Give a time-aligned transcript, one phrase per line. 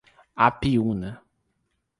[0.45, 1.13] Apiúna